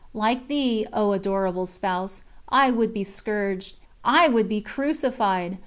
Like 0.15 0.47
Thee, 0.47 0.87
O 0.91 1.11
Adorable 1.11 1.67
Spouse, 1.67 2.23
I 2.49 2.71
would 2.71 2.91
be 2.91 3.03
scourged, 3.03 3.75
I 4.03 4.29
would 4.29 4.49
be 4.49 4.59
crucified! 4.59 5.59